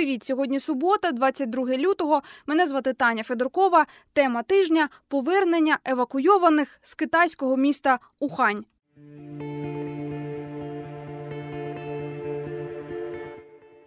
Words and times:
Привіт! 0.00 0.24
Сьогодні 0.24 0.58
субота, 0.58 1.12
22 1.12 1.64
лютого. 1.64 2.22
Мене 2.46 2.66
звати 2.66 2.92
Таня 2.92 3.22
Федоркова. 3.22 3.86
Тема 4.12 4.42
тижня 4.42 4.88
повернення 5.08 5.78
евакуйованих 5.84 6.78
з 6.82 6.94
китайського 6.94 7.56
міста 7.56 7.98
Ухань. 8.20 8.64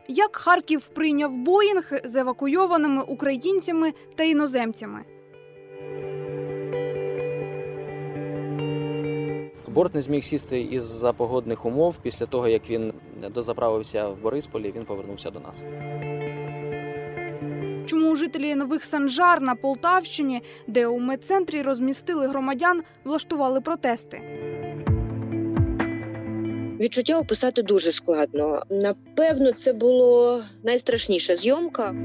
Як 0.08 0.36
Харків 0.36 0.88
прийняв 0.88 1.38
Боїнг 1.38 1.92
з 2.04 2.16
евакуйованими 2.16 3.04
українцями 3.04 3.94
та 4.16 4.24
іноземцями? 4.24 5.06
Борт 9.68 9.96
не 9.96 10.02
зміг 10.02 10.24
сісти 10.24 10.62
із-за 10.62 11.14
погодних 11.14 11.66
умов. 11.66 11.98
Після 12.02 12.26
того, 12.26 12.48
як 12.48 12.70
він 12.70 12.94
дозаправився 13.34 14.10
в 14.10 14.22
Борисполі, 14.22 14.74
він 14.76 14.86
повернувся 14.86 15.32
до 15.32 15.40
нас. 15.40 15.64
Чому 18.14 18.26
жителі 18.26 18.56
нових 18.56 18.86
Санжар 18.86 19.42
на 19.42 19.56
Полтавщині, 19.56 20.42
де 20.68 20.88
у 20.88 21.00
медцентрі 21.00 21.62
розмістили 21.62 22.28
громадян, 22.28 22.84
влаштували 23.04 23.62
протести? 23.62 24.22
Відчуття 26.80 27.20
описати 27.20 27.62
дуже 27.62 27.92
складно. 27.92 28.64
Напевно, 28.70 29.52
це 29.52 29.74
було 29.74 30.42
найстрашніша 30.64 31.36
зйомка. 31.36 31.96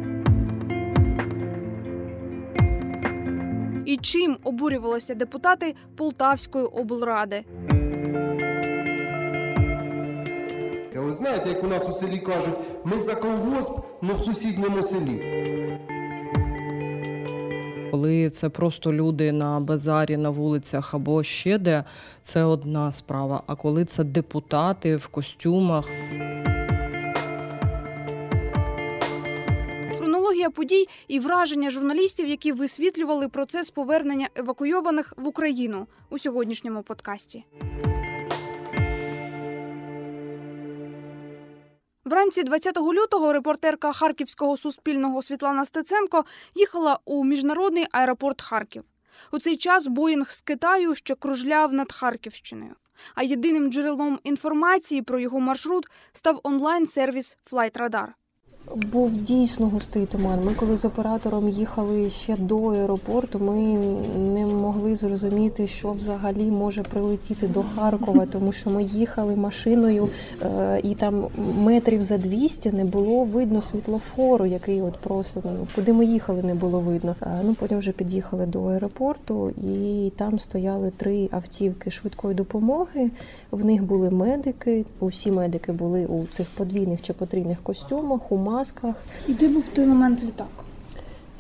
І 3.87 3.97
чим 3.97 4.37
обурювалися 4.45 5.15
депутати 5.15 5.75
Полтавської 5.97 6.65
облради? 6.65 7.45
Ви 10.95 11.15
знаєте, 11.15 11.49
як 11.49 11.65
у 11.65 11.67
нас 11.67 11.89
у 11.89 11.93
селі 11.93 12.19
кажуть, 12.19 12.59
ми 12.85 12.99
за 12.99 13.15
колгосп, 13.15 13.73
але 14.03 14.15
в 14.15 14.21
сусідньому 14.21 14.83
селі. 14.83 15.39
Коли 17.91 18.31
це 18.31 18.49
просто 18.49 18.93
люди 18.93 19.33
на 19.33 19.61
базарі, 19.61 20.17
на 20.17 20.31
вулицях 20.31 20.95
або 20.95 21.23
ще 21.23 21.59
де, 21.59 21.85
це 22.23 22.45
одна 22.45 22.93
справа. 22.93 23.43
А 23.47 23.55
коли 23.55 23.85
це 23.85 24.05
депутати 24.05 24.97
в 24.97 25.07
костюмах, 25.07 25.91
Хронологія 29.99 30.51
подій 30.51 30.89
і 31.09 31.21
враження 31.21 31.71
журналістів, 31.71 32.29
які 32.29 32.53
висвітлювали 32.53 33.29
процес 33.29 33.71
повернення 33.71 34.29
евакуйованих 34.35 35.15
в 35.17 35.27
Україну 35.27 35.87
у 36.11 36.19
сьогоднішньому 36.19 36.83
подкасті. 36.83 37.45
Вранці 42.09 42.43
20 42.43 42.79
лютого 42.79 43.33
репортерка 43.33 43.93
Харківського 43.93 44.57
суспільного 44.57 45.23
Світлана 45.23 45.65
Стеценко 45.65 46.25
їхала 46.55 46.99
у 47.05 47.25
міжнародний 47.25 47.87
аеропорт 47.93 48.43
Харків. 48.43 48.85
У 49.33 49.39
цей 49.39 49.57
час 49.57 49.87
Боїнг 49.87 50.33
з 50.33 50.41
Китаю 50.41 50.95
ще 50.95 51.15
кружляв 51.15 51.73
над 51.73 51.93
Харківщиною. 51.93 52.75
А 53.15 53.23
єдиним 53.23 53.73
джерелом 53.73 54.19
інформації 54.25 55.03
про 55.03 55.19
його 55.19 55.41
маршрут 55.41 55.87
став 56.13 56.41
онлайн-сервіс 56.43 57.39
FlightRadar. 57.53 58.07
Був 58.75 59.17
дійсно 59.17 59.69
густий 59.69 60.07
туман. 60.07 60.45
Ми 60.45 60.55
коли 60.55 60.77
з 60.77 60.85
оператором 60.85 61.49
їхали 61.49 62.11
ще 62.11 62.37
до 62.37 62.67
аеропорту, 62.67 63.39
ми 63.39 63.55
не 64.19 64.47
зрозуміти, 65.01 65.67
що 65.67 65.93
взагалі 65.93 66.51
може 66.51 66.83
прилетіти 66.83 67.49
до 67.49 67.65
Харкова, 67.75 68.27
тому 68.27 68.53
що 68.53 68.71
ми 68.71 68.83
їхали 68.83 69.37
машиною, 69.37 70.09
е, 70.43 70.81
і 70.83 70.95
там 70.95 71.27
метрів 71.59 72.03
за 72.03 72.19
200 72.19 72.73
не 72.73 72.85
було 72.85 73.25
видно 73.25 73.63
світлофору, 73.63 74.47
який 74.47 74.83
от 74.83 74.97
просто 74.97 75.43
ну, 75.45 75.67
куди 75.75 75.93
ми 75.93 76.05
їхали, 76.05 76.43
не 76.43 76.55
було 76.55 76.81
видно. 76.81 77.15
Е, 77.23 77.27
Ну 77.45 77.55
потім 77.55 77.79
вже 77.79 77.93
під'їхали 77.93 78.47
до 78.47 78.65
аеропорту, 78.65 79.51
і 79.51 80.13
там 80.17 80.39
стояли 80.39 80.93
три 80.97 81.29
автівки 81.33 81.91
швидкої 81.91 82.35
допомоги. 82.35 83.11
В 83.51 83.65
них 83.65 83.85
були 83.85 84.11
медики. 84.11 84.85
Усі 85.01 85.31
медики 85.31 85.73
були 85.73 86.07
у 86.07 86.27
цих 86.27 86.47
подвійних 86.47 87.03
чи 87.03 87.13
потрійних 87.13 87.63
костюмах, 87.63 88.33
у 88.33 88.37
масках. 88.37 88.97
І 89.29 89.35
де 89.35 89.49
був 89.49 89.65
той 89.75 89.87
момент 89.87 90.23
літак? 90.23 90.68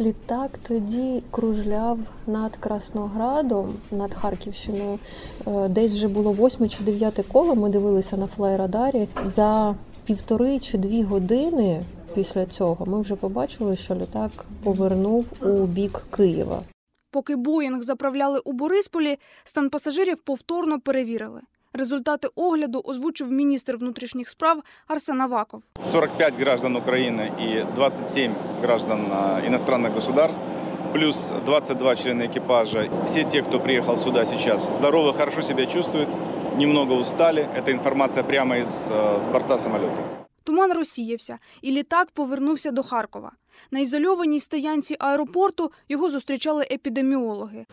Літак 0.00 0.59
тоді 0.69 1.22
кружляв 1.31 1.98
над 2.26 2.56
Красноградом, 2.56 3.75
над 3.92 4.14
Харківщиною. 4.14 4.98
Е, 5.47 5.69
Десь 5.69 5.91
вже 5.91 6.09
було 6.09 6.32
восьме 6.32 6.69
чи 6.69 6.82
дев'яте 6.82 7.22
коло. 7.22 7.54
Ми 7.54 7.69
дивилися 7.69 8.16
на 8.16 8.26
флайрадарі. 8.26 9.09
За 9.25 9.75
півтори 10.04 10.59
чи 10.59 10.78
дві 10.78 11.03
години 11.03 11.82
після 12.14 12.47
цього 12.47 12.86
ми 12.86 13.00
вже 13.00 13.16
побачили, 13.16 13.76
що 13.76 13.94
літак 13.94 14.31
повернув 14.64 15.32
у 15.42 15.66
бік 15.66 16.03
Києва. 16.16 16.62
Поки 17.10 17.36
Боїнг 17.36 17.82
заправляли 17.82 18.38
у 18.44 18.53
Борисполі, 18.53 19.16
стан 19.44 19.70
пасажирів 19.70 20.19
повторно 20.19 20.80
перевірили. 20.80 21.41
Результати 21.73 22.28
огляду 22.35 22.81
озвучив 22.85 23.31
міністр 23.31 23.78
внутрішніх 23.78 24.29
справ 24.29 24.63
Арсен 24.88 25.22
Аваков. 25.22 25.63
45 25.84 26.39
граждан 26.39 26.75
Украины 26.75 27.31
и 27.39 27.66
27 27.75 28.35
граждан 28.61 29.11
а, 29.11 29.41
иностранных 29.47 29.94
государств, 29.94 30.44
плюс 30.94 31.31
22 31.45 31.95
члена 31.95 32.23
экипажа. 32.23 32.89
Все 33.06 33.23
те, 33.23 33.41
кто 33.41 33.59
приехал 33.59 33.97
сюда 33.97 34.25
сейчас, 34.25 34.75
здоровы, 34.75 35.13
хорошо 35.13 35.41
себя 35.41 35.66
чувствуют, 35.66 36.09
немного 36.57 36.94
устали. 36.94 37.50
Это 37.56 37.72
информация 37.72 38.23
прямо 38.23 38.57
из 38.57 38.89
а, 38.91 39.19
с 39.19 39.28
борта 39.28 39.57
самолета. 39.57 40.01
Туман 40.44 40.73
розсіявся, 40.73 41.38
і 41.61 41.72
літак 41.72 42.11
повернувся 42.13 42.72
до 42.72 42.84
Харкова. 42.84 43.31
На 43.72 43.79
ізольованій 43.79 44.39
стоянці 44.39 44.95
аеропорту 45.00 45.72
його 45.89 46.09
зустрічали 46.09 46.67
епідеміологи 46.72 47.66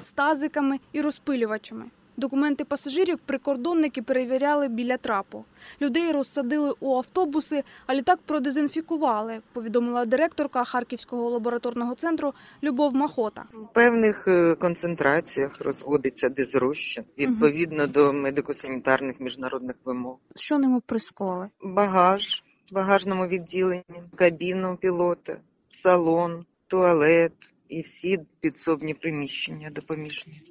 з 0.00 0.12
тазиками 0.12 0.78
і 0.92 1.00
розпилювачами. 1.00 1.84
Документи 2.19 2.65
пасажирів 2.65 3.19
прикордонники 3.19 4.01
перевіряли 4.01 4.67
біля 4.67 4.97
трапу. 4.97 5.45
Людей 5.81 6.11
розсадили 6.11 6.73
у 6.79 6.95
автобуси, 6.95 7.63
а 7.87 7.95
літак 7.95 8.19
продезінфікували, 8.25 9.41
повідомила 9.53 10.05
директорка 10.05 10.63
Харківського 10.63 11.29
лабораторного 11.29 11.95
центру 11.95 12.33
Любов 12.63 12.95
Махота. 12.95 13.43
В 13.53 13.73
певних 13.73 14.27
е, 14.27 14.55
концентраціях 14.55 15.61
розводиться 15.61 16.29
дезрозчин 16.29 17.03
відповідно 17.17 17.87
до 17.87 18.11
медико-санітарних 18.13 19.13
міжнародних 19.19 19.75
вимог. 19.85 20.17
Що 20.35 20.57
ними 20.57 20.81
прискували? 20.85 21.49
Багаж 21.63 22.43
в 22.71 22.75
багажному 22.75 23.27
відділенні, 23.27 24.03
кабіну 24.15 24.77
пілота, 24.81 25.37
салон, 25.83 26.45
туалет 26.67 27.33
і 27.69 27.81
всі 27.81 28.19
підсобні 28.41 28.93
приміщення 28.93 29.69
допоміжні. 29.69 30.48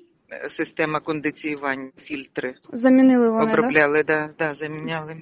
Система 0.51 1.01
кондиціювання, 1.01 1.91
фільтри 1.97 2.55
Замінили 2.73 3.29
обробляли, 3.29 4.03
да, 4.03 4.31
да, 4.39 4.55
заміняли. 4.55 5.17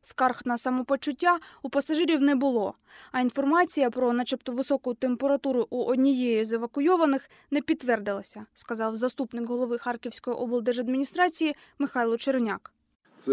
Скарг 0.00 0.42
на 0.44 0.58
самопочуття 0.58 1.38
у 1.62 1.70
пасажирів 1.70 2.20
не 2.20 2.34
було, 2.34 2.74
а 3.12 3.20
інформація 3.20 3.90
про 3.90 4.12
начебто 4.12 4.52
високу 4.52 4.94
температуру 4.94 5.66
у 5.70 5.84
однієї 5.84 6.44
з 6.44 6.52
евакуйованих 6.52 7.30
не 7.50 7.60
підтвердилася, 7.60 8.46
сказав 8.54 8.96
заступник 8.96 9.48
голови 9.48 9.78
Харківської 9.78 10.36
облдержадміністрації 10.36 11.54
Михайло 11.78 12.16
Черняк. 12.18 12.73
Це 13.24 13.32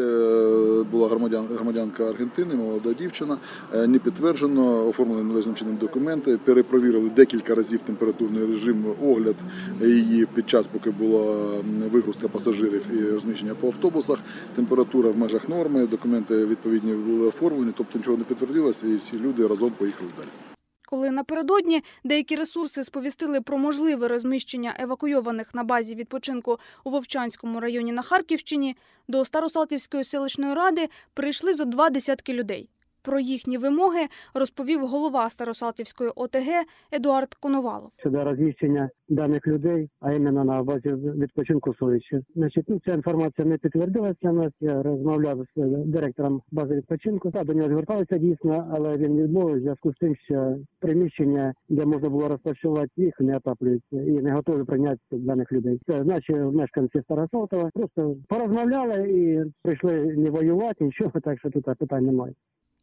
була 0.91 1.07
громадян, 1.07 1.47
громадянка 1.56 2.09
Аргентини, 2.09 2.56
молода 2.56 2.94
дівчина. 2.94 3.38
Е, 3.74 3.88
Не 3.88 4.00
підтверджено, 4.00 4.88
оформлені 4.88 5.24
належним 5.24 5.56
чином 5.56 5.75
документи. 5.75 6.38
Перепровірили 6.44 7.09
декілька 7.09 7.56
разів 7.56 7.79
температурний 7.79 8.46
режим, 8.46 8.85
огляд 9.03 9.35
її 9.81 10.25
під 10.25 10.50
час, 10.50 10.68
поки 10.68 10.91
була 10.91 11.51
вигрузка 11.91 12.28
пасажирів 12.28 12.81
і 12.94 13.12
розміщення 13.12 13.54
по 13.60 13.68
автобусах. 13.68 14.19
Температура 14.56 15.10
в 15.10 15.18
межах 15.18 15.50
норми, 15.50 15.88
документи 15.88 16.45
відповідні 16.45 16.94
були 16.94 17.27
оформлені, 17.27 17.74
тобто 17.77 17.98
нічого 17.98 18.18
не 18.18 18.24
підтвердилося, 18.24 18.88
і 18.88 18.95
всі 18.95 19.19
люди 19.19 19.48
разом 19.48 19.71
поїхали 19.77 20.10
далі. 20.18 20.50
Коли 20.94 21.12
напередодні 21.12 21.84
деякі 22.04 22.36
ресурси 22.36 22.84
сповістили 22.84 23.42
про 23.42 23.58
можливе 23.58 24.08
розміщення 24.08 24.76
евакуйованих 24.80 25.56
на 25.56 25.64
базі 25.64 25.96
відпочинку 25.96 26.60
у 26.84 26.90
Вовчанському 26.90 27.60
районі 27.60 27.92
на 27.92 28.02
Харківщині, 28.02 28.78
до 29.08 29.26
Старосалтівської 29.26 30.04
селищної 30.04 30.54
ради 30.54 30.90
прийшли 31.14 31.54
зо 31.54 31.66
два 31.66 31.90
десятки 31.90 32.34
людей. 32.34 32.70
Про 33.03 33.19
їхні 33.19 33.57
вимоги 33.57 34.00
розповів 34.33 34.80
голова 34.88 35.30
Старосалтівської 35.30 36.09
ОТГ 36.15 36.50
Едуард 36.92 37.33
Коновалов. 37.33 37.92
щодо 38.00 38.24
розміщення 38.24 38.89
даних 39.09 39.48
людей, 39.48 39.89
а 40.00 40.12
іменно 40.13 40.44
на 40.44 40.63
базі 40.63 40.89
відпочинку 40.94 41.74
Совічі. 41.74 42.19
Значить, 42.36 42.65
ну, 42.68 42.80
ця 42.86 42.94
інформація 42.94 43.48
не 43.48 43.57
підтвердилася 43.57 44.30
у 44.30 44.33
нас. 44.33 44.51
Я 44.59 44.83
розмовляв 44.83 45.45
з 45.56 45.62
е, 45.62 45.65
директором 45.86 46.42
бази 46.51 46.75
відпочинку. 46.75 47.31
Та 47.31 47.44
до 47.44 47.53
нього 47.53 47.69
зверталися 47.69 48.18
дійсно, 48.18 48.71
але 48.74 48.98
він 48.98 49.24
відмовив 49.24 49.56
в 49.56 49.59
зв'язку 49.59 49.94
з 49.94 49.97
тим, 49.97 50.15
що 50.15 50.56
приміщення, 50.80 51.54
де 51.69 51.86
можна 51.86 52.09
було 52.09 52.27
розташувати 52.27 52.92
їх, 52.97 53.19
не 53.19 53.38
отаплюється 53.38 53.95
і 53.95 54.12
не 54.12 54.31
готові 54.31 54.63
прийняти 54.63 55.00
даних 55.12 55.51
людей. 55.51 55.80
Це 55.88 56.04
наші 56.04 56.33
мешканці 56.33 57.01
Старосалтова 57.01 57.69
просто 57.74 58.15
порозмовляли 58.30 59.12
і 59.12 59.51
прийшли 59.63 59.94
не 60.18 60.30
воювати, 60.30 60.86
нічого, 60.86 61.19
так 61.24 61.39
що 61.39 61.50
тут 61.50 61.65
питань 61.80 62.06
немає. 62.06 62.33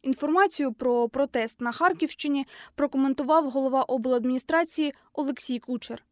Інформацію 0.01 0.73
про 0.73 1.09
протест 1.09 1.61
на 1.61 1.71
Харківщині 1.71 2.45
прокоментував 2.75 3.49
голова 3.49 3.83
обладміністрації 3.83 4.93
Олексій 5.13 5.59
Кучер. 5.59 6.03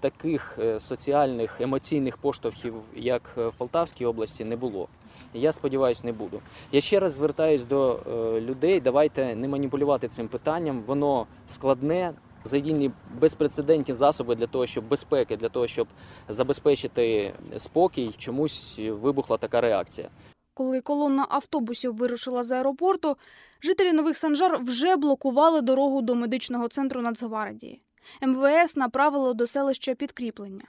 Таких 0.00 0.58
е, 0.58 0.80
соціальних 0.80 1.60
емоційних 1.60 2.16
поштовхів, 2.16 2.74
як 2.94 3.34
е, 3.38 3.48
в 3.48 3.54
Полтавській 3.54 4.06
області, 4.06 4.44
не 4.44 4.56
було. 4.56 4.88
Я 5.34 5.52
сподіваюся, 5.52 6.02
не 6.04 6.12
буду. 6.12 6.40
Я 6.72 6.80
ще 6.80 7.00
раз 7.00 7.12
звертаюсь 7.12 7.64
до 7.64 8.00
е, 8.06 8.40
людей. 8.40 8.80
Давайте 8.80 9.36
не 9.36 9.48
маніпулювати 9.48 10.08
цим 10.08 10.28
питанням. 10.28 10.82
Воно 10.86 11.26
складне. 11.46 12.14
Задійні 12.44 12.90
безпрецедентні 13.20 13.94
засоби 13.94 14.34
для 14.34 14.46
того, 14.46 14.66
щоб 14.66 14.88
безпеки, 14.88 15.36
для 15.36 15.48
того, 15.48 15.66
щоб 15.66 15.88
забезпечити 16.28 17.34
спокій, 17.56 18.14
чомусь 18.18 18.78
вибухла 18.78 19.36
така 19.36 19.60
реакція. 19.60 20.08
Коли 20.56 20.80
колона 20.80 21.26
автобусів 21.28 21.96
вирушила 21.96 22.42
з 22.42 22.52
аеропорту, 22.52 23.16
жителі 23.62 23.92
Нових 23.92 24.16
Санжар 24.16 24.58
вже 24.62 24.96
блокували 24.96 25.60
дорогу 25.60 26.02
до 26.02 26.14
медичного 26.14 26.68
центру 26.68 27.02
Нацгвардії. 27.02 27.80
МВС 28.22 28.80
направило 28.80 29.34
до 29.34 29.46
селища 29.46 29.94
підкріплення. 29.94 30.64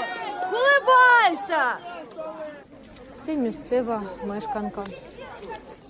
Улибайся! 0.51 1.77
Це 3.19 3.35
місцева 3.35 4.01
мешканка. 4.25 4.83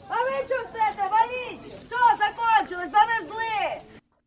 А 0.09 0.13
ви 0.23 0.31
чого 0.49 0.61
стете? 0.63 1.09
Валіть! 1.11 1.65
Все, 1.65 1.95
закончилось, 2.19 2.91
завезли! 2.91 3.56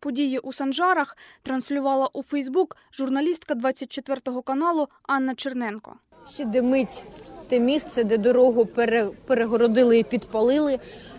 Події 0.01 0.39
у 0.39 0.53
Санжарах 0.53 1.17
транслювала 1.43 2.09
у 2.13 2.23
Фейсбук 2.23 2.77
журналістка 2.93 3.55
24 3.55 4.21
каналу 4.45 4.89
Анна 5.03 5.35
Черненко. 5.35 5.95
Ще 6.31 6.45
димить 6.45 7.03
те 7.49 7.61
місце, 7.61 8.05
де 8.05 8.19
дорогу 8.19 8.67
пере- 8.67 9.11
перегородили 9.27 9.99
і 9.99 10.03
підпалили. 10.05 10.79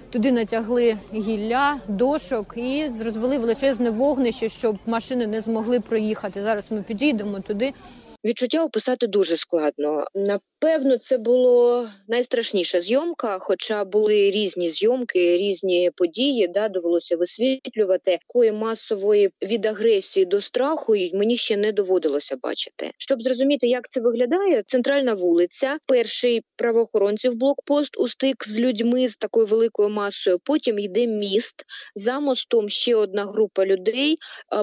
Туди 0.09 0.31
натягли 0.31 0.97
гілля, 1.13 1.79
дошок 1.87 2.53
і 2.57 2.91
розвели 3.05 3.37
величезне 3.37 3.89
вогнище, 3.89 4.49
щоб 4.49 4.77
машини 4.85 5.27
не 5.27 5.41
змогли 5.41 5.79
проїхати. 5.79 6.41
Зараз 6.41 6.71
ми 6.71 6.81
підійдемо 6.81 7.39
туди. 7.39 7.73
Відчуття 8.25 8.63
описати 8.63 9.07
дуже 9.07 9.37
складно. 9.37 10.05
Напевно, 10.63 10.97
це 10.97 11.17
було 11.17 11.87
найстрашніша 12.07 12.81
зйомка, 12.81 13.39
хоча 13.39 13.83
були 13.83 14.31
різні 14.31 14.69
зйомки, 14.69 15.37
різні 15.37 15.91
події. 15.95 16.47
Да, 16.47 16.69
довелося 16.69 17.17
висвітлювати. 17.17 18.19
Такої 18.27 18.51
масової 18.51 19.29
від 19.41 19.65
агресії 19.65 20.25
до 20.25 20.41
страху 20.41 20.93
мені 21.13 21.37
ще 21.37 21.57
не 21.57 21.71
доводилося 21.71 22.35
бачити. 22.43 22.91
Щоб 22.97 23.21
зрозуміти, 23.21 23.67
як 23.67 23.89
це 23.89 24.01
виглядає, 24.01 24.63
центральна 24.65 25.13
вулиця, 25.13 25.77
перший 25.85 26.41
правоохоронців 26.55 27.35
блокпост 27.35 27.99
у 27.99 28.07
стик 28.07 28.47
з 28.47 28.59
людьми 28.59 29.07
з 29.07 29.17
такою 29.17 29.45
великою 29.45 29.89
масою. 29.89 30.39
Потім 30.43 30.79
йде 30.79 31.07
міст. 31.07 31.65
За 31.95 32.19
мостом 32.19 32.69
ще 32.69 32.95
одна 32.95 33.25
група 33.25 33.65
людей, 33.65 34.15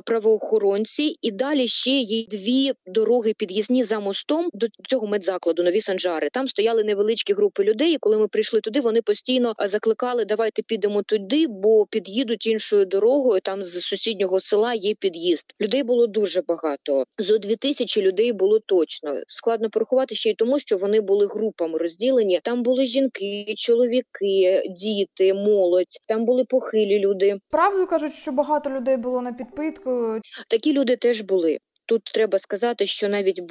правоохоронці, 0.04 1.16
і 1.22 1.30
далі 1.30 1.66
ще 1.66 1.90
є 1.90 2.26
дві 2.30 2.72
дороги 2.86 3.34
під'їзні 3.38 3.84
за 3.84 4.00
мостом 4.00 4.48
до 4.52 4.66
цього 4.88 5.06
медзакладу 5.06 5.62
нові 5.62 5.80
санжари. 5.88 6.28
Там 6.32 6.46
стояли 6.48 6.84
невеличкі 6.84 7.34
групи 7.34 7.64
людей. 7.64 7.92
І 7.92 7.98
коли 7.98 8.18
ми 8.18 8.28
прийшли 8.28 8.60
туди, 8.60 8.80
вони 8.80 9.02
постійно 9.02 9.54
е, 9.60 9.66
закликали: 9.66 10.24
давайте 10.24 10.62
підемо 10.62 11.02
туди, 11.02 11.46
бо 11.48 11.86
під'їдуть 11.86 12.46
іншою 12.46 12.84
дорогою. 12.84 13.40
Там 13.40 13.62
з 13.62 13.80
сусіднього 13.80 14.40
села 14.40 14.74
є 14.74 14.94
під'їзд. 14.94 15.46
Людей 15.60 15.82
було 15.82 16.06
дуже 16.06 16.42
багато. 16.42 17.04
Зо 17.18 17.38
дві 17.38 17.56
тисячі 17.56 18.02
людей 18.02 18.32
було 18.32 18.58
точно. 18.66 19.10
Складно 19.26 19.70
порахувати 19.70 20.14
ще 20.14 20.30
й 20.30 20.34
тому, 20.34 20.58
що 20.58 20.76
вони 20.76 21.00
були 21.00 21.26
групами 21.26 21.78
розділені. 21.78 22.40
Там 22.42 22.62
були 22.62 22.86
жінки, 22.86 23.54
чоловіки, 23.56 24.62
діти, 24.70 25.34
молодь. 25.34 25.98
Там 26.06 26.24
були 26.24 26.44
похилі 26.44 26.98
люди. 26.98 27.36
Правду 27.50 27.86
кажуть, 27.86 28.12
що 28.12 28.32
багато 28.32 28.70
людей 28.70 28.96
було 28.96 29.20
на 29.20 29.32
підпитку. 29.32 30.20
Такі 30.48 30.72
люди 30.72 30.96
теж 30.96 31.20
були. 31.20 31.58
Тут 31.88 32.04
треба 32.04 32.38
сказати, 32.38 32.86
що 32.86 33.08
навіть 33.08 33.42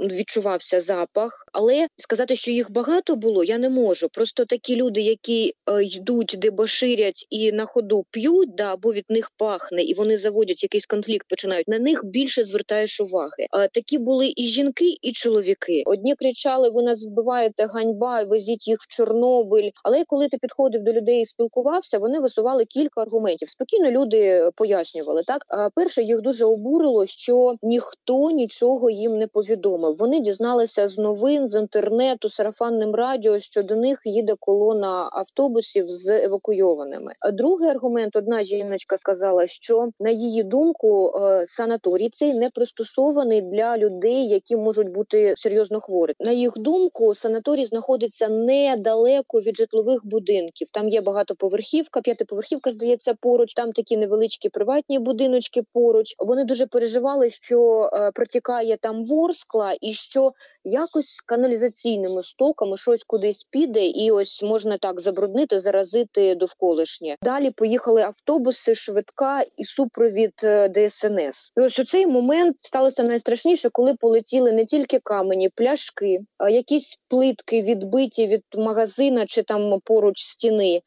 відчувався 0.00 0.80
запах, 0.80 1.44
але 1.52 1.86
сказати, 1.96 2.36
що 2.36 2.50
їх 2.50 2.70
багато 2.70 3.16
було, 3.16 3.44
я 3.44 3.58
не 3.58 3.68
можу. 3.68 4.08
Просто 4.08 4.44
такі 4.44 4.76
люди, 4.76 5.00
які 5.00 5.52
е, 5.70 5.82
йдуть, 5.82 6.36
дебоширять 6.38 7.26
і 7.30 7.52
на 7.52 7.66
ходу 7.66 8.04
п'ють, 8.10 8.54
да, 8.54 8.72
або 8.72 8.92
від 8.92 9.04
них 9.08 9.30
пахне, 9.36 9.82
і 9.82 9.94
вони 9.94 10.16
заводять 10.16 10.62
якийсь 10.62 10.86
конфлікт, 10.86 11.26
починають 11.28 11.68
на 11.68 11.78
них 11.78 12.04
більше 12.04 12.44
звертаєш 12.44 13.00
уваги. 13.00 13.46
А 13.50 13.66
такі 13.66 13.98
були 13.98 14.32
і 14.36 14.46
жінки, 14.46 14.94
і 15.02 15.12
чоловіки. 15.12 15.82
Одні 15.86 16.14
кричали: 16.14 16.70
ви 16.70 16.82
нас 16.82 17.06
вбиваєте, 17.06 17.66
ганьба, 17.66 18.22
везіть 18.22 18.68
їх 18.68 18.78
в 18.80 18.96
Чорнобиль. 18.96 19.70
Але 19.84 20.04
коли 20.04 20.28
ти 20.28 20.38
підходив 20.38 20.82
до 20.82 20.92
людей 20.92 21.20
і 21.20 21.24
спілкувався, 21.24 21.98
вони 21.98 22.20
висували 22.20 22.64
кілька 22.64 23.00
аргументів. 23.00 23.48
Спокійно 23.48 23.90
люди 23.90 24.50
пояснювали. 24.56 25.22
Так 25.26 25.44
а 25.48 25.68
перше 25.74 26.02
їх 26.02 26.20
дуже 26.20 26.44
обурило, 26.44 27.06
що 27.06 27.54
ніхто 27.80 28.30
нічого 28.30 28.90
їм 28.90 29.18
не 29.18 29.26
повідомив. 29.26 29.96
Вони 29.96 30.20
дізналися 30.20 30.88
з 30.88 30.98
новин, 30.98 31.48
з 31.48 31.60
інтернету, 31.60 32.30
сарафанним 32.30 32.94
радіо, 32.94 33.38
що 33.38 33.62
до 33.62 33.76
них 33.76 34.00
їде 34.04 34.34
колона 34.40 35.10
автобусів 35.12 35.84
з 35.86 36.24
евакуйованими. 36.24 37.12
А 37.20 37.30
другий 37.30 37.70
аргумент: 37.70 38.16
одна 38.16 38.42
жіночка 38.42 38.96
сказала, 38.96 39.46
що 39.46 39.88
на 40.00 40.10
її 40.10 40.42
думку 40.42 41.12
е, 41.16 41.46
санаторій 41.46 42.08
цей 42.12 42.34
не 42.34 42.48
пристосований 42.48 43.42
для 43.42 43.78
людей, 43.78 44.28
які 44.28 44.56
можуть 44.56 44.92
бути 44.92 45.34
серйозно 45.36 45.80
хворі. 45.80 46.12
На 46.20 46.32
їх 46.32 46.52
думку, 46.56 47.14
санаторій 47.14 47.64
знаходиться 47.64 48.28
недалеко 48.28 49.40
від 49.40 49.56
житлових 49.56 50.00
будинків. 50.04 50.68
Там 50.72 50.88
є 50.88 51.00
багатоповерхівка, 51.00 52.00
п'ятиповерхівка, 52.00 52.70
здається, 52.70 53.14
поруч. 53.20 53.54
Там 53.54 53.72
такі 53.72 53.96
невеличкі 53.96 54.48
приватні 54.48 54.98
будиночки 54.98 55.62
поруч. 55.72 56.14
Вони 56.18 56.44
дуже 56.44 56.66
переживали, 56.66 57.30
що 57.30 57.69
е, 57.70 58.10
протікає 58.14 58.76
там 58.76 59.04
ворскла, 59.04 59.76
і 59.80 59.92
що 59.92 60.32
якось 60.64 61.20
каналізаційними 61.26 62.22
стоками 62.22 62.76
щось 62.76 63.04
кудись 63.06 63.46
піде, 63.50 63.86
і 63.86 64.10
ось 64.10 64.42
можна 64.42 64.78
так 64.78 65.00
забруднити, 65.00 65.60
заразити 65.60 66.34
довколишнє. 66.34 67.16
Далі 67.22 67.50
поїхали 67.50 68.02
автобуси, 68.02 68.74
швидка 68.74 69.42
і 69.56 69.64
супровід 69.64 70.32
е, 70.44 70.68
ДСНС. 70.68 71.52
І 71.56 71.60
ось 71.60 71.78
у 71.78 71.84
цей 71.84 72.06
момент 72.06 72.56
сталося 72.62 73.02
найстрашніше, 73.02 73.70
коли 73.72 73.94
полетіли 73.94 74.52
не 74.52 74.64
тільки 74.64 74.98
камені, 74.98 75.48
пляшки, 75.48 76.18
а 76.38 76.50
якісь 76.50 76.98
плитки 77.08 77.62
відбиті 77.62 78.26
від 78.26 78.42
магазина 78.56 79.26
чи 79.26 79.42
там 79.42 79.80
поруч 79.84 80.18
стіни. 80.18 80.80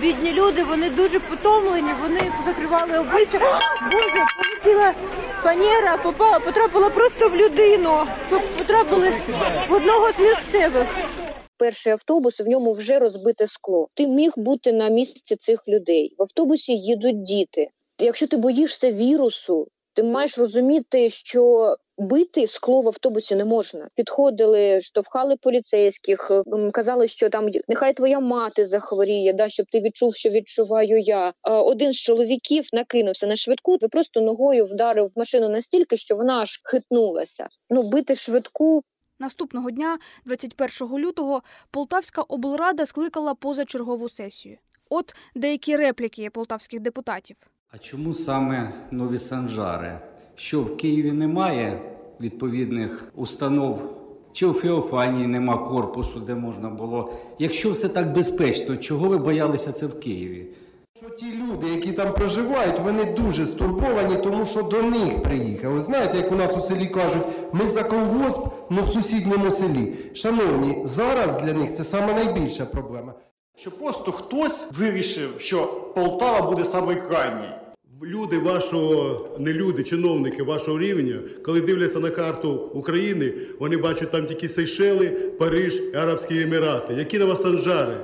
Бідні 0.00 0.32
люди, 0.32 0.64
вони 0.64 0.90
дуже 0.90 1.20
потомлені, 1.20 1.90
вони 2.02 2.20
закривали 2.46 2.98
обличчя. 2.98 3.38
Боже, 3.92 4.24
полетіла 4.36 4.94
фанера, 5.42 5.96
попала, 5.96 6.38
потрапила 6.38 6.90
просто 6.90 7.28
в 7.28 7.36
людину. 7.36 8.04
Потрапили 8.58 9.12
в 9.68 9.72
одного 9.72 10.12
з 10.12 10.18
місцевих. 10.18 10.86
перший 11.58 11.92
автобус, 11.92 12.40
в 12.40 12.48
ньому 12.48 12.72
вже 12.72 12.98
розбите 12.98 13.46
скло. 13.46 13.88
Ти 13.94 14.06
міг 14.06 14.32
бути 14.36 14.72
на 14.72 14.88
місці 14.88 15.36
цих 15.36 15.68
людей. 15.68 16.14
В 16.18 16.22
автобусі 16.22 16.72
їдуть 16.72 17.22
діти. 17.22 17.68
Якщо 17.98 18.26
ти 18.26 18.36
боїшся 18.36 18.90
вірусу, 18.90 19.68
ти 19.94 20.02
маєш 20.02 20.38
розуміти, 20.38 21.08
що 21.10 21.74
бити 21.98 22.46
скло 22.46 22.80
в 22.80 22.86
автобусі 22.86 23.36
не 23.36 23.44
можна. 23.44 23.88
Підходили, 23.94 24.80
штовхали 24.80 25.36
поліцейських, 25.36 26.30
казали, 26.72 27.08
що 27.08 27.28
там 27.28 27.48
нехай 27.68 27.92
твоя 27.92 28.20
мати 28.20 28.66
захворіє, 28.66 29.32
да, 29.32 29.48
щоб 29.48 29.66
ти 29.72 29.80
відчув, 29.80 30.14
що 30.14 30.28
відчуваю 30.28 31.00
я. 31.00 31.32
А 31.42 31.62
один 31.62 31.92
з 31.92 31.96
чоловіків 31.96 32.64
накинувся 32.72 33.26
на 33.26 33.36
швидку, 33.36 33.74
і 33.74 33.88
просто 33.88 34.20
ногою 34.20 34.66
вдарив 34.66 35.10
машину 35.16 35.48
настільки, 35.48 35.96
що 35.96 36.16
вона 36.16 36.38
аж 36.38 36.60
хитнулася. 36.64 37.48
Ну, 37.70 37.82
бити 37.82 38.14
швидку 38.14 38.82
Наступного 39.18 39.70
дня, 39.70 39.98
21 40.24 40.98
лютого, 40.98 41.42
Полтавська 41.70 42.22
облрада 42.22 42.86
скликала 42.86 43.34
позачергову 43.34 44.08
сесію. 44.08 44.58
От 44.90 45.14
деякі 45.34 45.76
репліки 45.76 46.30
полтавських 46.30 46.80
депутатів. 46.80 47.36
А 47.70 47.78
чому 47.78 48.14
саме 48.14 48.72
нові 48.90 49.18
санжари? 49.18 50.00
Що 50.38 50.60
в 50.60 50.76
Києві 50.76 51.12
немає 51.12 51.80
відповідних 52.20 53.12
установ, 53.14 53.82
чи 54.32 54.46
у 54.46 54.52
Феофанії 54.52 55.26
нема 55.26 55.58
корпусу, 55.58 56.20
де 56.20 56.34
можна 56.34 56.68
було. 56.68 57.12
Якщо 57.38 57.70
все 57.70 57.88
так 57.88 58.12
безпечно, 58.12 58.76
чого 58.76 59.08
ви 59.08 59.18
боялися 59.18 59.72
це 59.72 59.86
в 59.86 60.00
Києві? 60.00 60.46
Що 60.96 61.10
ті 61.10 61.26
люди, 61.32 61.68
які 61.74 61.92
там 61.92 62.12
проживають, 62.14 62.80
вони 62.84 63.04
дуже 63.04 63.46
стурбовані, 63.46 64.16
тому 64.16 64.46
що 64.46 64.62
до 64.62 64.82
них 64.82 65.22
приїхали. 65.22 65.82
Знаєте, 65.82 66.16
як 66.16 66.32
у 66.32 66.34
нас 66.34 66.56
у 66.56 66.60
селі 66.60 66.86
кажуть, 66.86 67.22
ми 67.52 67.66
за 67.66 67.82
колгосп, 67.82 68.46
ну 68.70 68.82
в 68.82 68.88
сусідньому 68.88 69.50
селі. 69.50 69.94
Шановні, 70.14 70.82
зараз 70.84 71.42
для 71.42 71.52
них 71.52 71.74
це 71.74 71.84
саме 71.84 72.12
найбільша 72.12 72.64
проблема. 72.64 73.14
Що 73.56 73.70
просто 73.70 74.12
хтось 74.12 74.72
вирішив, 74.78 75.34
що 75.38 75.92
Полтава 75.94 76.50
буде 76.50 76.64
саме 76.64 76.94
крайній. 76.94 77.55
Люди 78.02 78.38
вашого, 78.38 79.28
не 79.38 79.52
люди, 79.52 79.82
чиновники 79.82 80.42
вашого 80.42 80.78
рівня, 80.78 81.20
коли 81.44 81.60
дивляться 81.60 82.00
на 82.00 82.10
карту 82.10 82.70
України, 82.74 83.32
вони 83.60 83.76
бачать 83.76 84.10
там 84.10 84.26
тільки 84.26 84.48
Сейшели, 84.48 85.06
Париж 85.38 85.82
і 85.94 85.96
Арабські 85.96 86.42
Емірати. 86.42 86.94
Які 86.94 87.18
на 87.18 87.24
вас 87.24 87.42
санжари? 87.42 87.94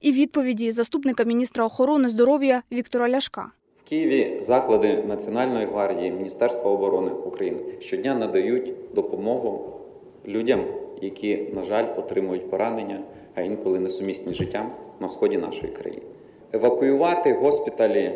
І 0.00 0.12
відповіді 0.12 0.70
заступника 0.70 1.24
міністра 1.24 1.66
охорони 1.66 2.08
здоров'я 2.08 2.62
Віктора 2.72 3.08
Ляшка. 3.10 3.50
В 3.84 3.88
Києві 3.88 4.38
заклади 4.42 5.02
Національної 5.08 5.66
гвардії, 5.66 6.10
Міністерства 6.10 6.70
оборони 6.70 7.10
України 7.10 7.60
щодня 7.80 8.14
надають 8.14 8.74
допомогу 8.94 9.80
людям, 10.26 10.64
які, 11.02 11.36
на 11.36 11.64
жаль, 11.64 11.86
отримують 11.96 12.50
поранення, 12.50 13.00
а 13.34 13.40
інколи 13.40 13.78
несумісні 13.78 14.34
життям 14.34 14.72
на 15.00 15.08
сході 15.08 15.38
нашої 15.38 15.72
країни. 15.72 16.02
Евакуювати 16.52 17.32
госпіталі, 17.32 18.12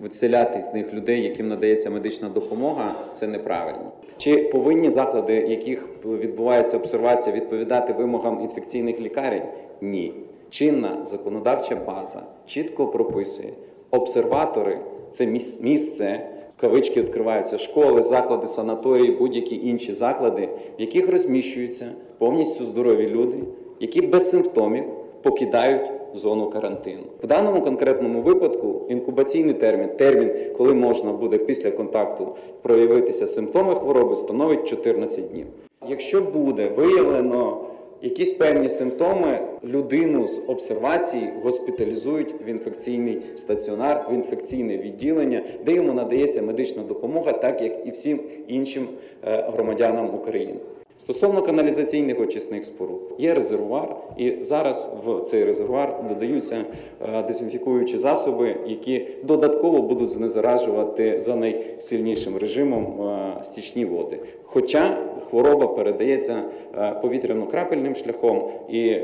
виселяти 0.00 0.60
з 0.60 0.74
них 0.74 0.94
людей, 0.94 1.22
яким 1.22 1.48
надається 1.48 1.90
медична 1.90 2.28
допомога, 2.28 2.94
це 3.12 3.26
неправильно. 3.26 3.92
Чи 4.18 4.36
повинні 4.42 4.90
заклади, 4.90 5.34
яких 5.34 5.88
відбувається 6.04 6.76
обсервація, 6.76 7.36
відповідати 7.36 7.92
вимогам 7.92 8.40
інфекційних 8.40 9.00
лікарень? 9.00 9.42
Ні. 9.80 10.12
Чинна 10.50 11.04
законодавча 11.04 11.76
база 11.86 12.22
чітко 12.46 12.86
прописує 12.86 13.48
обсерватори 13.90 14.78
це 15.10 15.26
міс- 15.26 15.62
місце. 15.62 16.26
Кавички 16.60 17.02
відкриваються 17.02 17.58
школи, 17.58 18.02
заклади, 18.02 18.46
санаторії, 18.46 19.10
будь-які 19.10 19.66
інші 19.68 19.92
заклади, 19.92 20.48
в 20.78 20.80
яких 20.80 21.10
розміщуються 21.10 21.86
повністю 22.18 22.64
здорові 22.64 23.06
люди, 23.06 23.36
які 23.80 24.00
без 24.00 24.30
симптомів 24.30 24.84
покидають 25.22 25.90
зону 26.16 26.50
карантину. 26.50 27.02
В 27.22 27.26
даному 27.26 27.62
конкретному 27.62 28.22
випадку 28.22 28.86
інкубаційний 28.88 29.54
термін, 29.54 29.88
термін, 29.96 30.30
коли 30.56 30.74
можна 30.74 31.12
буде 31.12 31.38
після 31.38 31.70
контакту 31.70 32.28
проявитися 32.62 33.26
симптоми 33.26 33.74
хвороби, 33.74 34.16
становить 34.16 34.68
14 34.68 35.32
днів. 35.32 35.46
Якщо 35.88 36.20
буде 36.20 36.68
виявлено 36.76 37.66
якісь 38.02 38.32
певні 38.32 38.68
симптоми, 38.68 39.38
людину 39.64 40.26
з 40.26 40.44
обсервації 40.48 41.30
госпіталізують 41.42 42.34
в 42.46 42.48
інфекційний 42.48 43.22
стаціонар, 43.36 44.06
в 44.10 44.14
інфекційне 44.14 44.78
відділення, 44.78 45.42
де 45.64 45.72
йому 45.72 45.92
надається 45.92 46.42
медична 46.42 46.82
допомога, 46.82 47.32
так 47.32 47.62
як 47.62 47.86
і 47.86 47.90
всім 47.90 48.20
іншим 48.48 48.88
е, 49.24 49.50
громадянам 49.52 50.14
України. 50.14 50.54
Стосовно 50.98 51.42
каналізаційних 51.42 52.20
очисних 52.20 52.64
споруд, 52.64 53.00
є 53.18 53.34
резервуар, 53.34 53.96
і 54.16 54.32
зараз 54.40 54.96
в 55.06 55.20
цей 55.20 55.44
резервуар 55.44 56.04
додаються 56.08 56.64
е, 57.00 57.22
дезінфікуючі 57.22 57.98
засоби, 57.98 58.56
які 58.66 59.08
додатково 59.24 59.82
будуть 59.82 60.10
знезаражувати 60.10 61.20
за 61.20 61.36
найсильнішим 61.36 62.36
режимом 62.36 63.08
е, 63.08 63.44
стічні 63.44 63.84
води. 63.84 64.18
Хоча 64.44 64.98
хвороба 65.30 65.66
передається 65.66 66.42
е, 66.74 66.78
повітряно-крапельним 67.02 67.94
шляхом, 67.94 68.48
і 68.68 68.94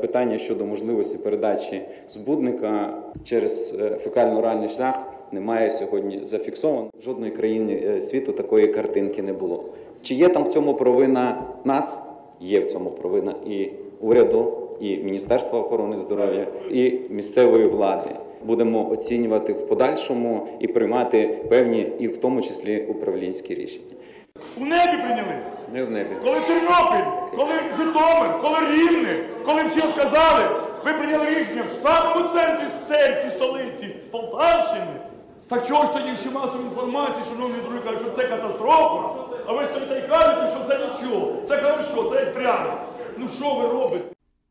питання 0.00 0.38
щодо 0.38 0.64
можливості 0.64 1.18
передачі 1.18 1.82
збудника 2.08 3.02
через 3.24 3.78
фекально-оральний 3.78 4.68
шлях 4.68 5.19
немає 5.32 5.70
сьогодні 5.70 6.20
зафіксовано. 6.24 6.90
В 6.98 7.02
жодної 7.02 7.32
країні 7.32 7.82
е, 7.86 8.02
світу 8.02 8.32
такої 8.32 8.68
картинки 8.68 9.22
не 9.22 9.32
було. 9.32 9.64
Чи 10.02 10.14
є 10.14 10.28
там 10.28 10.44
в 10.44 10.48
цьому 10.48 10.74
провина 10.74 11.42
нас? 11.64 12.06
Є 12.40 12.60
в 12.60 12.66
цьому 12.66 12.90
провина 12.90 13.34
і 13.46 13.70
уряду, 14.00 14.52
і 14.80 14.96
Міністерства 14.96 15.58
охорони 15.58 15.96
здоров'я, 15.96 16.46
і 16.70 17.00
місцевої 17.10 17.66
влади. 17.66 18.10
Будемо 18.44 18.90
оцінювати 18.90 19.52
в 19.52 19.66
подальшому 19.66 20.48
і 20.60 20.66
приймати 20.68 21.38
певні, 21.48 21.92
і 21.98 22.08
в 22.08 22.16
тому 22.16 22.42
числі 22.42 22.86
управлінські 22.88 23.54
рішення. 23.54 23.94
У 24.60 24.64
небі 24.64 25.02
прийняли. 25.04 25.34
Не 25.72 25.84
в 25.84 25.90
небі. 25.90 26.10
Коли 26.24 26.36
Тернопіль, 26.40 27.10
коли 27.36 27.52
Житомир, 27.78 28.40
коли 28.42 28.56
Рівне, 28.72 29.16
коли 29.46 29.62
всі 29.62 29.80
отказали, 29.80 30.44
ви 30.84 30.92
прийняли 30.92 31.30
рішення 31.30 31.62
в 31.72 31.82
самому 31.82 32.28
центрі 32.28 32.64
серці 32.88 33.30
столиці 33.36 33.86
Полтавщини. 34.10 34.99
Так 35.50 35.66
чого 35.66 35.86
ж 35.86 35.92
тоді 35.92 36.12
всі 36.12 36.30
масові 36.30 36.62
інформації, 36.62 37.24
шановні 37.32 37.60
друзі, 37.62 37.84
кажуть, 37.84 38.00
що 38.00 38.10
це 38.10 38.28
катастрофа, 38.28 39.24
а 39.46 39.52
ви 39.52 39.66
стоїте 39.66 39.98
і 39.98 40.08
кажете, 40.08 40.56
що 40.56 40.68
це 40.68 40.78
нічого, 40.78 41.42
це 41.48 41.62
хорошо, 41.62 42.10
це 42.10 42.26
прямо. 42.26 42.80
Ну 43.16 43.28
що 43.28 43.54
ви 43.54 43.68
робите? 43.68 44.04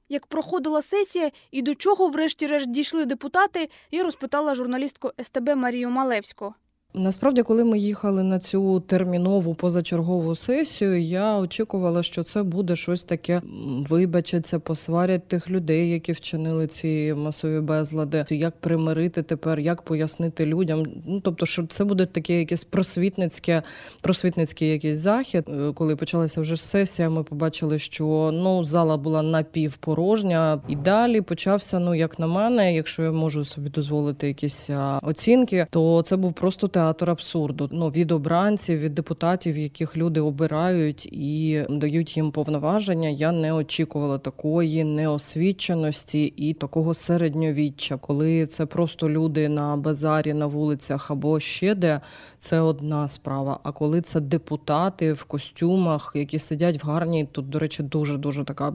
Як 0.09 0.27
проходила 0.27 0.81
сесія 0.81 1.31
і 1.51 1.61
до 1.61 1.75
чого 1.75 2.07
врешті-решт 2.07 2.67
дійшли 2.71 3.05
депутати, 3.05 3.69
я 3.91 4.03
розпитала 4.03 4.55
журналістку 4.55 5.11
СТБ 5.23 5.55
Марію 5.55 5.89
Малевську. 5.89 6.53
Насправді, 6.93 7.43
коли 7.43 7.63
ми 7.63 7.79
їхали 7.79 8.24
на 8.24 8.39
цю 8.39 8.79
термінову 8.79 9.55
позачергову 9.55 10.36
сесію, 10.36 11.01
я 11.01 11.38
очікувала, 11.38 12.03
що 12.03 12.24
це 12.24 12.43
буде 12.43 12.75
щось 12.75 13.03
таке 13.03 13.34
м, 13.38 13.86
вибачаться, 13.89 14.60
посварять 14.60 15.27
тих 15.27 15.50
людей, 15.50 15.89
які 15.89 16.12
вчинили 16.12 16.67
ці 16.67 17.13
масові 17.17 17.60
безлади. 17.60 18.25
Як 18.29 18.55
примирити 18.60 19.24
тепер, 19.24 19.60
як 19.60 19.81
пояснити 19.81 20.46
людям. 20.46 20.86
Ну 21.08 21.19
тобто, 21.19 21.46
що 21.46 21.67
це 21.67 21.84
буде 21.84 22.05
таке 22.05 22.39
якесь 22.39 22.63
просвітницьке, 22.63 23.62
просвітницький 24.01 24.69
якийсь 24.69 24.98
захід. 24.98 25.46
Е, 25.50 25.74
Коли 25.74 25.96
почалася 25.96 26.41
вже 26.41 26.58
сесія, 26.58 27.10
ми 27.10 27.24
побачили, 27.24 27.79
що 27.79 28.31
ну 28.34 28.63
зала 28.63 28.98
була 28.98 29.22
напівпорожня, 29.22 30.62
і 30.67 30.75
далі 30.75 31.22
почався. 31.22 31.79
Ну 31.79 31.96
як 31.96 32.19
на 32.19 32.27
мене, 32.27 32.75
якщо 32.75 33.03
я 33.03 33.12
можу 33.12 33.46
собі 33.46 33.69
дозволити 33.69 34.27
якісь 34.27 34.69
оцінки, 35.01 35.67
то 35.69 36.01
це 36.01 36.17
був 36.17 36.34
просто 36.34 36.67
театр 36.79 37.09
абсурду. 37.09 37.69
Ну 37.71 37.89
від 37.89 38.12
обранців, 38.12 38.79
від 38.79 38.93
депутатів, 38.93 39.57
яких 39.57 39.98
люди 39.98 40.21
обирають 40.21 41.05
і 41.05 41.65
дають 41.69 42.17
їм 42.17 42.31
повноваження. 42.31 43.09
Я 43.09 43.31
не 43.31 43.53
очікувала 43.53 44.17
такої 44.17 44.83
неосвіченості 44.83 46.25
і 46.25 46.53
такого 46.53 46.93
середньовіччя, 46.93 47.98
коли 47.98 48.45
це 48.45 48.65
просто 48.65 49.09
люди 49.09 49.50
на 49.50 49.77
базарі, 49.77 50.33
на 50.33 50.45
вулицях 50.45 51.12
або 51.12 51.39
ще 51.39 51.75
де. 51.75 52.01
Це 52.38 52.59
одна 52.59 53.07
справа. 53.07 53.59
А 53.63 53.71
коли 53.71 54.01
це 54.01 54.19
депутати 54.19 55.13
в 55.13 55.24
костюмах, 55.24 56.12
які 56.15 56.39
сидять 56.39 56.83
в 56.83 56.88
гарній, 56.88 57.27
тут, 57.31 57.50
до 57.50 57.59
речі, 57.59 57.83
дуже 57.83 58.17
дуже 58.17 58.43
така 58.43 58.74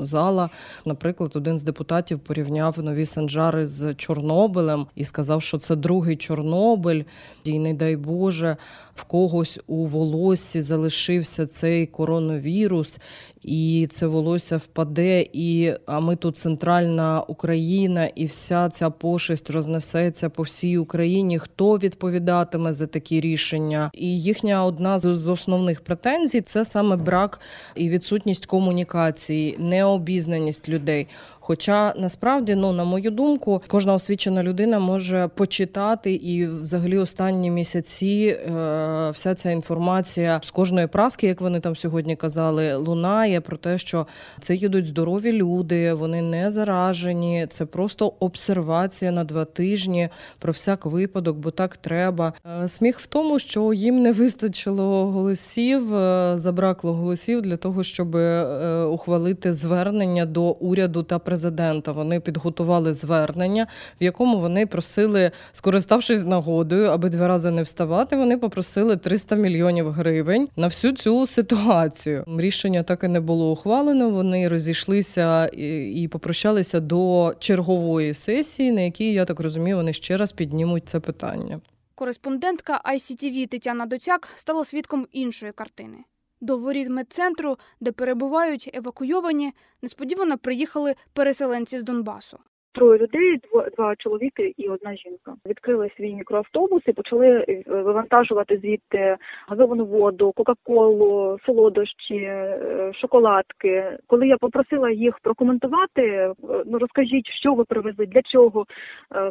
зала. 0.00 0.50
Наприклад, 0.84 1.32
один 1.34 1.58
з 1.58 1.64
депутатів 1.64 2.18
порівняв 2.18 2.82
нові 2.82 3.06
санджари 3.06 3.66
з 3.66 3.94
Чорнобилем 3.94 4.86
і 4.94 5.04
сказав, 5.04 5.42
що 5.42 5.58
це 5.58 5.76
другий 5.76 6.16
Чорнобиль, 6.16 7.02
і 7.44 7.58
не 7.58 7.74
дай 7.74 7.96
Боже, 7.96 8.56
в 8.94 9.04
когось 9.04 9.60
у 9.66 9.86
волосі 9.86 10.62
залишився 10.62 11.46
цей 11.46 11.86
коронавірус, 11.86 12.98
і 13.46 13.88
це 13.92 14.06
волосся 14.06 14.56
впаде. 14.56 15.26
І 15.32 15.72
а 15.86 16.00
ми 16.00 16.16
тут 16.16 16.36
центральна 16.36 17.22
Україна, 17.28 18.06
і 18.06 18.24
вся 18.24 18.68
ця 18.68 18.90
пошесть 18.90 19.50
рознесеться 19.50 20.28
по 20.28 20.42
всій 20.42 20.78
Україні. 20.78 21.38
Хто 21.38 21.78
відповідатиме 21.78 22.72
за 22.72 22.86
такі 22.86 23.20
рішення? 23.20 23.90
І 23.94 24.20
їхня 24.20 24.64
одна 24.64 24.98
з 24.98 25.28
основних 25.28 25.80
претензій 25.80 26.40
це 26.40 26.64
саме 26.64 26.96
брак 26.96 27.40
і 27.74 27.88
відсутність 27.88 28.46
комунікації, 28.46 29.56
необізнаність 29.58 30.68
людей. 30.68 31.06
Хоча 31.46 31.94
насправді, 31.96 32.54
ну 32.54 32.72
на 32.72 32.84
мою 32.84 33.10
думку, 33.10 33.62
кожна 33.68 33.94
освічена 33.94 34.42
людина 34.42 34.78
може 34.78 35.28
почитати, 35.34 36.12
і 36.14 36.46
взагалі 36.46 36.98
останні 36.98 37.50
місяці 37.50 38.38
е, 38.38 39.10
вся 39.10 39.34
ця 39.34 39.50
інформація 39.50 40.40
з 40.44 40.50
кожної 40.50 40.86
праски, 40.86 41.26
як 41.26 41.40
вони 41.40 41.60
там 41.60 41.76
сьогодні 41.76 42.16
казали, 42.16 42.74
лунає 42.74 43.35
про 43.40 43.56
те, 43.56 43.78
що 43.78 44.06
це 44.40 44.54
їдуть 44.54 44.86
здорові 44.86 45.32
люди, 45.32 45.92
вони 45.92 46.22
не 46.22 46.50
заражені. 46.50 47.46
Це 47.50 47.66
просто 47.66 48.12
обсервація 48.20 49.10
на 49.12 49.24
два 49.24 49.44
тижні 49.44 50.08
про 50.38 50.52
всяк 50.52 50.86
випадок, 50.86 51.36
бо 51.36 51.50
так 51.50 51.76
треба. 51.76 52.32
Е, 52.64 52.68
Сміх 52.68 53.00
в 53.00 53.06
тому, 53.06 53.38
що 53.38 53.72
їм 53.72 54.02
не 54.02 54.12
вистачило 54.12 55.10
голосів, 55.10 55.94
е, 55.94 56.34
забракло 56.36 56.92
голосів 56.92 57.42
для 57.42 57.56
того, 57.56 57.82
щоб 57.82 58.16
е, 58.16 58.82
ухвалити 58.84 59.52
звернення 59.52 60.26
до 60.26 60.42
уряду 60.42 61.02
та 61.02 61.18
президента. 61.18 61.92
Вони 61.92 62.20
підготували 62.20 62.94
звернення, 62.94 63.66
в 64.00 64.04
якому 64.04 64.38
вони 64.38 64.66
просили, 64.66 65.30
скориставшись 65.52 66.24
нагодою, 66.24 66.90
аби 66.90 67.08
два 67.08 67.28
рази 67.28 67.50
не 67.50 67.62
вставати, 67.62 68.16
вони 68.16 68.38
попросили 68.38 68.96
300 68.96 69.36
мільйонів 69.36 69.90
гривень 69.90 70.48
на 70.56 70.66
всю 70.66 70.92
цю 70.92 71.26
ситуацію. 71.26 72.24
Рішення 72.38 72.82
так 72.82 73.04
і 73.04 73.08
не 73.08 73.20
було 73.26 73.52
ухвалено. 73.52 74.10
Вони 74.10 74.48
розійшлися 74.48 75.50
і, 75.94 76.08
попрощалися 76.12 76.80
до 76.80 77.34
чергової 77.38 78.14
сесії, 78.14 78.72
на 78.72 78.80
якій 78.80 79.12
я 79.12 79.24
так 79.24 79.40
розумію, 79.40 79.76
вони 79.76 79.92
ще 79.92 80.16
раз 80.16 80.32
піднімуть 80.32 80.88
це 80.88 81.00
питання. 81.00 81.60
Кореспондентка 81.94 82.80
ICTV 82.94 83.46
Тетяна 83.48 83.86
Доцяк 83.86 84.28
стала 84.36 84.64
свідком 84.64 85.06
іншої 85.12 85.52
картини. 85.52 85.98
До 86.40 86.58
воріт 86.58 86.88
медцентру, 86.88 87.56
де 87.80 87.92
перебувають 87.92 88.70
евакуйовані, 88.74 89.52
несподівано 89.82 90.38
приїхали 90.38 90.94
переселенці 91.12 91.78
з 91.78 91.82
Донбасу. 91.82 92.38
Троє 92.76 92.98
людей, 92.98 93.36
дво- 93.36 93.76
два 93.76 93.96
чоловіки 93.96 94.52
і 94.56 94.68
одна 94.68 94.96
жінка. 94.96 95.34
Відкрили 95.46 95.90
свій 95.96 96.14
мікроавтобус 96.14 96.82
і 96.86 96.92
почали 96.92 97.44
е, 97.48 97.62
вивантажувати 97.66 98.56
звідти 98.56 99.16
газовану 99.48 99.84
воду, 99.84 100.32
кока-колу, 100.36 101.38
солодощі, 101.46 102.14
е, 102.14 102.92
шоколадки. 102.94 103.98
Коли 104.06 104.28
я 104.28 104.36
попросила 104.36 104.90
їх 104.90 105.18
прокоментувати, 105.22 106.02
е, 106.02 106.34
ну 106.66 106.78
розкажіть, 106.78 107.26
що 107.40 107.54
ви 107.54 107.64
привезли, 107.64 108.06
для 108.06 108.22
чого, 108.22 108.64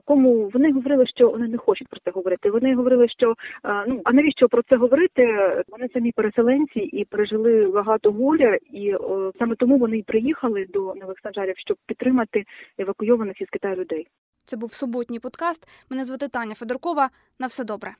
кому 0.05 0.49
вони 0.53 0.71
говорили, 0.71 1.05
що 1.07 1.29
вони 1.29 1.47
не 1.47 1.57
хочуть 1.57 1.87
про 1.87 1.99
це 2.05 2.11
говорити. 2.11 2.49
Вони 2.49 2.75
говорили, 2.75 3.07
що 3.09 3.33
ну 3.87 4.01
а 4.03 4.13
навіщо 4.13 4.47
про 4.47 4.61
це 4.69 4.75
говорити? 4.75 5.23
Вони 5.67 5.87
самі 5.93 6.11
переселенці 6.11 6.79
і 6.79 7.05
пережили 7.05 7.67
багато 7.67 8.11
горя, 8.11 8.57
і 8.71 8.95
саме 9.39 9.55
тому 9.55 9.77
вони 9.77 9.97
і 9.97 10.03
приїхали 10.03 10.65
до 10.73 10.79
нових 10.79 11.19
санжарів, 11.23 11.55
щоб 11.57 11.77
підтримати 11.87 12.43
евакуйованих 12.77 13.34
із 13.41 13.49
Китаю 13.49 13.75
людей. 13.75 14.07
Це 14.45 14.57
був 14.57 14.73
суботній 14.73 15.19
подкаст. 15.19 15.67
Мене 15.89 16.05
звати 16.05 16.27
Таня 16.27 16.55
Федоркова. 16.55 17.09
На 17.39 17.47
все 17.47 17.63
добре. 17.63 17.95